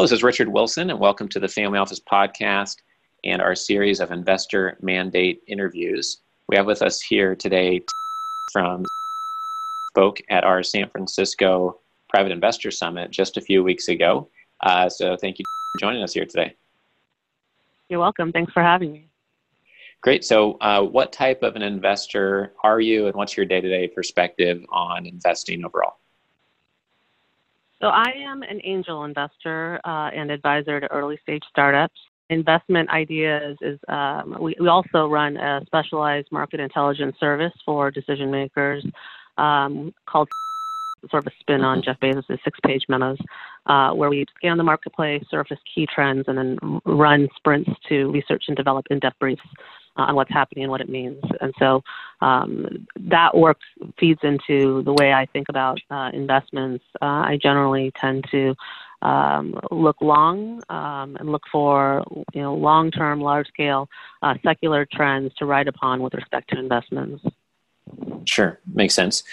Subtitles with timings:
[0.00, 2.76] Hello, this is Richard Wilson, and welcome to the Family Office Podcast
[3.22, 6.22] and our series of investor mandate interviews.
[6.48, 7.82] We have with us here today
[8.50, 8.86] from
[9.88, 14.30] spoke at our San Francisco Private Investor Summit just a few weeks ago.
[14.62, 15.44] Uh, so thank you
[15.74, 16.54] for joining us here today.
[17.90, 18.32] You're welcome.
[18.32, 19.10] Thanks for having me.
[20.00, 20.24] Great.
[20.24, 23.86] So, uh, what type of an investor are you, and what's your day to day
[23.86, 25.99] perspective on investing overall?
[27.80, 31.98] So, I am an angel investor uh, and advisor to early stage startups.
[32.28, 38.30] Investment ideas is um, we, we also run a specialized market intelligence service for decision
[38.30, 38.84] makers
[39.38, 40.28] um, called
[41.10, 43.18] sort of a spin on Jeff Bezos' six page memos,
[43.66, 48.44] uh, where we scan the marketplace, surface key trends, and then run sprints to research
[48.48, 49.42] and develop in depth briefs
[49.96, 51.22] uh, on what's happening and what it means.
[51.40, 51.82] And so
[52.20, 53.58] um, that work
[53.98, 56.84] feeds into the way I think about uh, investments.
[57.00, 58.54] Uh, I generally tend to
[59.02, 63.88] um, look long um, and look for you know long-term, large-scale
[64.22, 67.24] uh, secular trends to ride upon with respect to investments.
[68.26, 69.24] Sure, makes sense.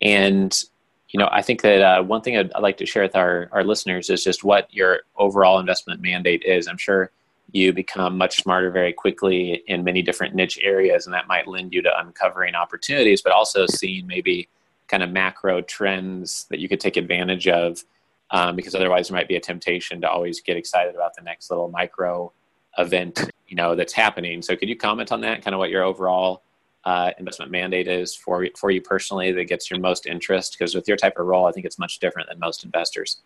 [0.00, 0.62] And
[1.10, 3.48] you know, I think that uh, one thing I'd, I'd, like to share with our,
[3.52, 6.66] our listeners is just what your overall investment mandate is.
[6.66, 7.10] I'm sure
[7.52, 11.72] you become much smarter very quickly in many different niche areas, and that might lend
[11.72, 14.48] you to uncovering opportunities, but also seeing maybe
[14.88, 17.84] kind of macro trends that you could take advantage of.
[18.32, 21.48] Um, because otherwise, there might be a temptation to always get excited about the next
[21.48, 22.32] little micro
[22.76, 24.42] event, you know, that's happening.
[24.42, 25.44] So, could you comment on that?
[25.44, 26.42] Kind of what your overall
[26.86, 30.56] uh, investment mandate is for for you personally that gets your most interest?
[30.56, 33.22] Because with your type of role, I think it's much different than most investors.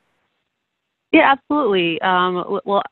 [1.13, 2.01] Yeah, absolutely.
[2.01, 2.83] Um, well,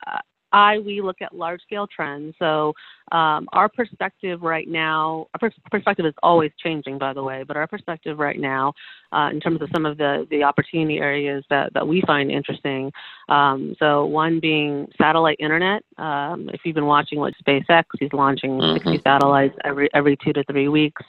[0.52, 2.34] I we look at large scale trends.
[2.38, 2.74] So
[3.12, 7.66] um, our perspective right now, our perspective is always changing, by the way, but our
[7.66, 8.72] perspective right now,
[9.12, 12.92] uh, in terms of some of the, the opportunity areas that, that we find interesting.
[13.28, 15.82] Um, so one being satellite internet.
[15.96, 18.88] Um, if you've been watching what SpaceX, he's launching mm-hmm.
[18.88, 21.02] 60 satellites every every two to three weeks.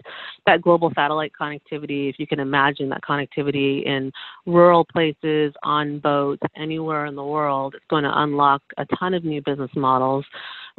[0.46, 4.12] That global satellite connectivity, if you can imagine that connectivity in
[4.46, 9.24] rural places, on boats, anywhere in the world, it's going to unlock a ton of
[9.24, 10.26] new business models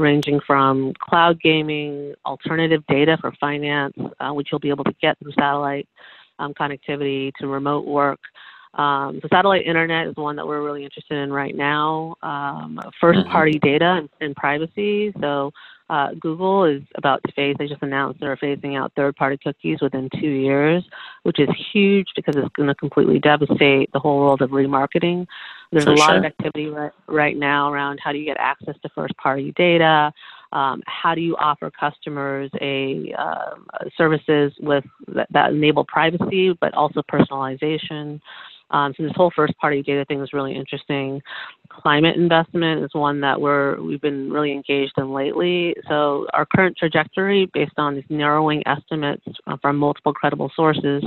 [0.00, 5.19] ranging from cloud gaming, alternative data for finance, uh, which you'll be able to get
[5.19, 5.88] through satellite
[6.38, 8.19] um, connectivity, to remote work.
[8.75, 12.16] Um, the satellite internet is one that we're really interested in right now.
[12.22, 13.66] Um, first party mm-hmm.
[13.66, 15.12] data and, and privacy.
[15.20, 15.53] So
[15.91, 19.78] uh, Google is about to phase, they just announced they're phasing out third party cookies
[19.82, 20.84] within two years,
[21.25, 25.26] which is huge because it's going to completely devastate the whole world of remarketing.
[25.72, 26.19] There's For a lot sure.
[26.19, 30.12] of activity right, right now around how do you get access to first party data,
[30.53, 33.54] um, how do you offer customers a uh,
[33.97, 38.20] services with that, that enable privacy but also personalization.
[38.70, 41.22] Um, so this whole first party data thing is really interesting.
[41.69, 45.75] Climate investment is one that we're we've been really engaged in lately.
[45.88, 49.25] So our current trajectory, based on these narrowing estimates
[49.60, 51.04] from multiple credible sources,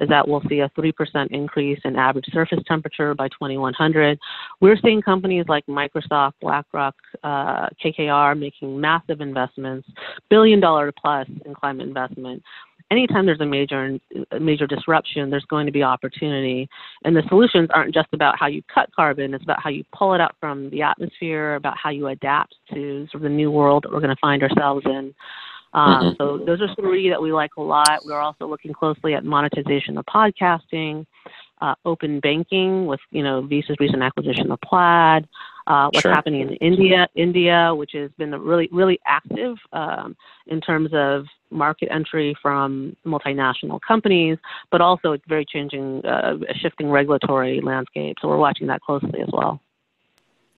[0.00, 4.18] is that we'll see a three percent increase in average surface temperature by 2100.
[4.60, 9.88] We're seeing companies like Microsoft, BlackRock, uh, KKR making massive investments,
[10.30, 12.42] billion dollar plus in climate investment
[12.92, 13.98] anytime there's a major
[14.30, 16.68] a major disruption, there's going to be opportunity.
[17.04, 20.14] And the solutions aren't just about how you cut carbon; it's about how you pull
[20.14, 23.84] it out from the atmosphere, about how you adapt to sort of the new world
[23.84, 25.14] that we're going to find ourselves in.
[25.74, 26.14] Um, mm-hmm.
[26.18, 28.00] So those are three that we like a lot.
[28.04, 31.06] We're also looking closely at monetization of podcasting,
[31.60, 35.26] uh, open banking with you know Visa's recent acquisition of Plaid,
[35.66, 36.12] uh, what's sure.
[36.12, 40.16] happening in India, India, which has been really really active um,
[40.46, 44.38] in terms of market entry from multinational companies,
[44.70, 48.16] but also it's very changing, uh, shifting regulatory landscape.
[48.20, 49.60] So we're watching that closely as well.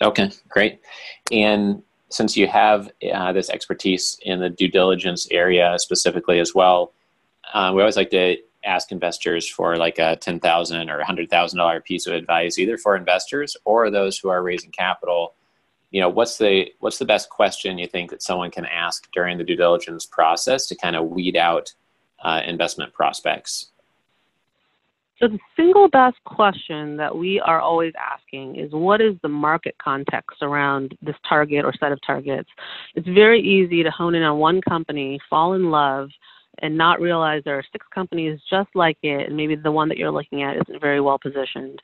[0.02, 0.80] Okay, great.
[1.30, 6.92] And since you have uh, this expertise in the due diligence area specifically as well,
[7.52, 11.58] uh, we always like to ask investors for like a ten thousand or hundred thousand
[11.58, 15.34] dollar piece of advice, either for investors or those who are raising capital.
[15.90, 19.38] You know, what's the what's the best question you think that someone can ask during
[19.38, 21.72] the due diligence process to kind of weed out
[22.22, 23.70] uh, investment prospects?
[25.20, 29.76] So the single best question that we are always asking is what is the market
[29.82, 32.48] context around this target or set of targets?
[32.96, 36.08] It's very easy to hone in on one company, fall in love,
[36.62, 39.98] and not realize there are six companies just like it, and maybe the one that
[39.98, 41.78] you're looking at isn't very well positioned.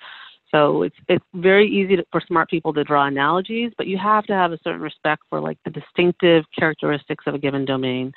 [0.50, 4.24] So it's it's very easy to, for smart people to draw analogies, but you have
[4.24, 8.12] to have a certain respect for like the distinctive characteristics of a given domain.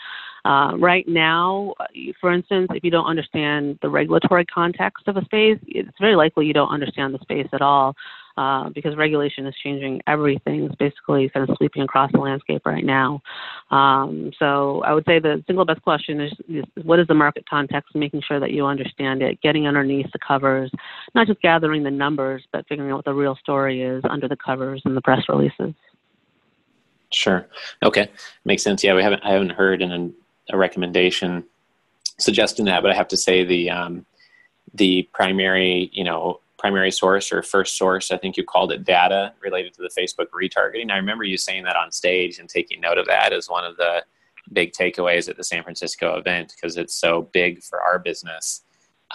[0.45, 1.73] Uh, right now,
[2.19, 6.45] for instance, if you don't understand the regulatory context of a space, it's very likely
[6.45, 7.95] you don't understand the space at all.
[8.37, 10.63] uh, because regulation is changing everything.
[10.63, 13.21] It's basically kind of sweeping across the landscape right now.
[13.69, 17.47] Um, so I would say the single best question is, is what is the market
[17.47, 20.71] context, making sure that you understand it, getting underneath the covers,
[21.13, 24.37] not just gathering the numbers, but figuring out what the real story is under the
[24.37, 25.73] covers and the press releases.
[27.11, 27.45] Sure.
[27.83, 28.09] Okay.
[28.45, 28.83] Makes sense.
[28.83, 30.15] Yeah, we haven't I haven't heard an,
[30.49, 31.45] a recommendation
[32.19, 34.05] suggesting that, but I have to say the um,
[34.73, 39.33] the primary, you know, primary source or first source, I think you called it data
[39.41, 40.91] related to the Facebook retargeting.
[40.91, 43.75] I remember you saying that on stage and taking note of that as one of
[43.77, 44.03] the
[44.51, 48.61] big takeaways at the San Francisco event because it's so big for our business.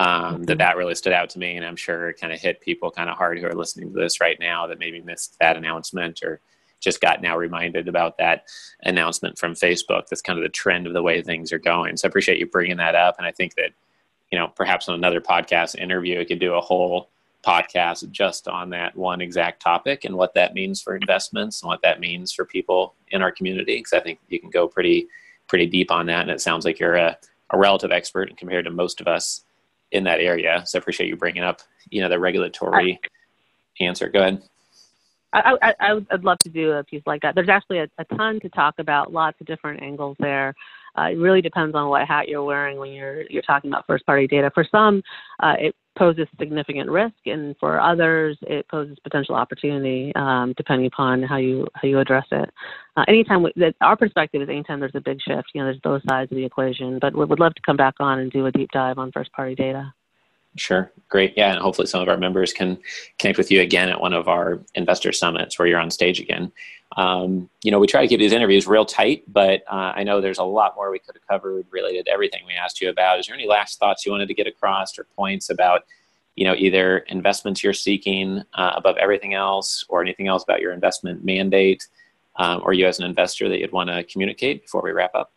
[0.01, 0.59] Um, that mm-hmm.
[0.59, 3.11] that really stood out to me, and I'm sure it kind of hit people kind
[3.11, 6.41] of hard who are listening to this right now that maybe missed that announcement or
[6.81, 8.45] just got now reminded about that
[8.85, 10.07] announcement from Facebook.
[10.09, 11.97] That's kind of the trend of the way things are going.
[11.97, 13.17] So I appreciate you bringing that up.
[13.19, 13.71] And I think that,
[14.31, 17.11] you know, perhaps on another podcast interview, we could do a whole
[17.45, 21.83] podcast just on that one exact topic and what that means for investments and what
[21.83, 23.77] that means for people in our community.
[23.77, 25.09] Because I think you can go pretty,
[25.49, 26.23] pretty deep on that.
[26.23, 27.17] And it sounds like you're a,
[27.51, 29.45] a relative expert compared to most of us
[29.93, 30.63] in that area.
[30.67, 33.01] So I appreciate you bringing up, you know, the regulatory
[33.81, 34.09] answer.
[34.09, 34.43] Go ahead.
[35.33, 37.35] I, I, I would I'd love to do a piece like that.
[37.35, 40.55] There's actually a, a ton to talk about, lots of different angles there.
[40.99, 44.07] Uh, it really depends on what hat you're wearing when you're you're talking about first
[44.07, 44.51] party data.
[44.55, 45.03] For some,
[45.41, 51.23] uh, it poses significant risk, and for others, it poses potential opportunity, um, depending upon
[51.23, 52.51] how you how you address it.
[52.97, 55.81] Uh, anytime we, that our perspective is anytime there's a big shift, you know, there's
[55.81, 56.99] both sides of the equation.
[56.99, 59.33] But we would love to come back on and do a deep dive on first
[59.33, 59.93] party data.
[60.57, 60.93] Sure.
[61.09, 61.35] Great.
[61.37, 61.53] Yeah.
[61.53, 62.79] And hopefully some of our members can
[63.19, 66.51] connect with you again at one of our investor summits where you're on stage again.
[66.97, 70.21] Um, you know, we try to keep these interviews real tight, but uh, I know
[70.21, 73.21] there's a lot more we could have covered related to everything we asked you about.
[73.21, 75.83] Is there any last thoughts you wanted to get across or points about,
[76.35, 80.73] you know, either investments you're seeking uh, above everything else or anything else about your
[80.73, 81.87] investment mandate
[82.37, 85.31] um, or you as an investor that you'd want to communicate before we wrap up?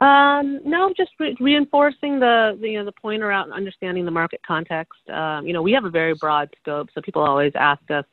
[0.00, 4.40] Um, no, just re- reinforcing the, the, you know the point around understanding the market
[4.44, 5.08] context.
[5.08, 8.04] Um, you know, we have a very broad scope, so people always ask us,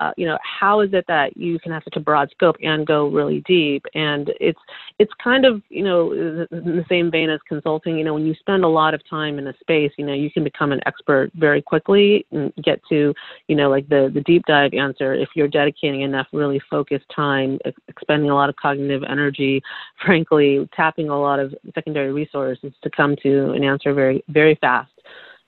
[0.00, 2.86] uh, you know, how is it that you can have such a broad scope and
[2.86, 3.84] go really deep?
[3.94, 4.58] And it's
[4.98, 7.96] it's kind of you know in the same vein as consulting.
[7.96, 10.30] You know, when you spend a lot of time in a space, you know, you
[10.30, 13.14] can become an expert very quickly and get to
[13.48, 17.58] you know like the the deep dive answer if you're dedicating enough really focused time,
[17.88, 19.62] expending a lot of cognitive energy,
[20.04, 24.90] frankly, tapping a lot of secondary resources to come to an answer very very fast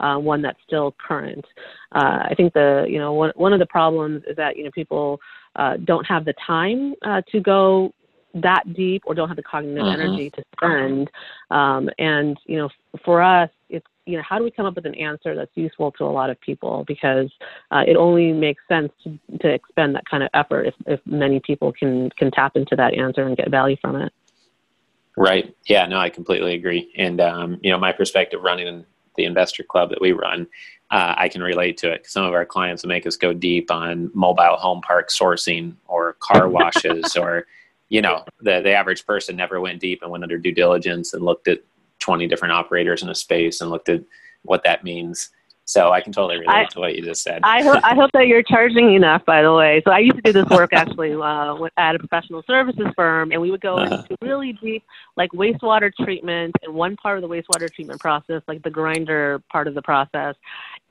[0.01, 1.45] uh, one that's still current.
[1.93, 4.71] Uh, I think the you know one one of the problems is that you know
[4.71, 5.21] people
[5.57, 7.93] uh, don't have the time uh, to go
[8.43, 10.01] that deep or don't have the cognitive mm-hmm.
[10.01, 11.11] energy to spend.
[11.51, 12.69] Um, and you know,
[13.05, 15.91] for us, it's you know, how do we come up with an answer that's useful
[15.93, 16.85] to a lot of people?
[16.87, 17.31] Because
[17.71, 21.41] uh, it only makes sense to, to expend that kind of effort if, if many
[21.41, 24.13] people can can tap into that answer and get value from it.
[25.17, 25.57] Right.
[25.65, 25.87] Yeah.
[25.87, 26.93] No, I completely agree.
[26.97, 28.85] And um, you know, my perspective running
[29.17, 30.47] the investor club that we run,
[30.91, 32.07] uh, I can relate to it.
[32.07, 36.17] Some of our clients will make us go deep on mobile home park sourcing or
[36.21, 37.47] car washes, or
[37.89, 41.25] you know, the the average person never went deep and went under due diligence and
[41.25, 41.61] looked at
[42.01, 44.03] 20 different operators in a space and looked at
[44.43, 45.31] what that means.
[45.69, 47.41] So I can totally relate I, to what you just said.
[47.43, 49.83] I, ho- I hope that you're charging enough, by the way.
[49.85, 53.41] So I used to do this work actually uh, at a professional services firm, and
[53.41, 53.97] we would go uh-huh.
[53.97, 54.85] into really deep,
[55.17, 59.67] like wastewater treatment and one part of the wastewater treatment process, like the grinder part
[59.67, 60.37] of the process.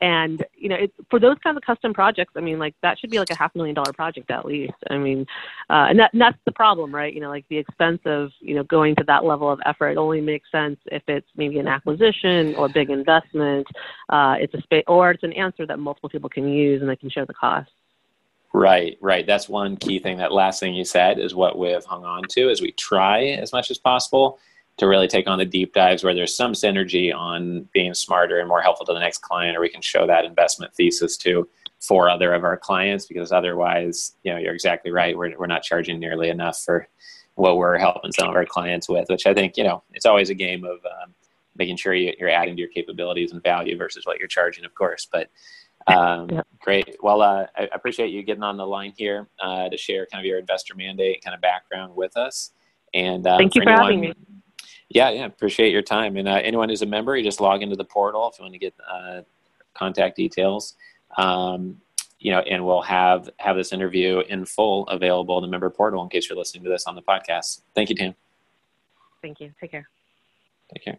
[0.05, 3.09] And you know, it, for those kinds of custom projects, I mean, like that should
[3.09, 4.75] be like a half million dollar project at least.
[4.91, 5.25] I mean,
[5.67, 7.11] uh, and that and that's the problem, right?
[7.11, 10.21] You know, like the expense of you know going to that level of effort only
[10.21, 13.65] makes sense if it's maybe an acquisition or a big investment.
[14.07, 16.95] Uh, it's a space, or it's an answer that multiple people can use and they
[16.95, 17.71] can share the cost.
[18.53, 19.25] Right, right.
[19.25, 20.17] That's one key thing.
[20.17, 23.51] That last thing you said is what we've hung on to as we try as
[23.51, 24.37] much as possible
[24.77, 28.49] to really take on the deep dives where there's some synergy on being smarter and
[28.49, 31.47] more helpful to the next client, or we can show that investment thesis to
[31.79, 35.17] four other of our clients because otherwise, you know, you're exactly right.
[35.17, 36.87] We're, we're not charging nearly enough for
[37.35, 40.29] what we're helping some of our clients with, which I think, you know, it's always
[40.29, 41.13] a game of um,
[41.55, 45.07] making sure you're adding to your capabilities and value versus what you're charging, of course.
[45.09, 45.29] But
[45.87, 46.41] um, yeah.
[46.59, 46.97] great.
[47.01, 50.25] Well, uh, I appreciate you getting on the line here uh, to share kind of
[50.25, 52.51] your investor mandate kind of background with us.
[52.93, 54.13] And um, thank you for, anyone, having me.
[54.89, 56.15] Yeah, yeah, appreciate your time.
[56.17, 58.53] And uh, anyone who's a member, you just log into the portal if you want
[58.53, 59.21] to get uh,
[59.73, 60.75] contact details.
[61.17, 61.81] Um,
[62.19, 66.01] you know, and we'll have have this interview in full available in the member portal
[66.01, 67.61] in case you're listening to this on the podcast.
[67.75, 68.15] Thank you, Tam.
[69.21, 69.53] Thank you.
[69.59, 69.87] Take care.
[70.73, 70.97] Take care.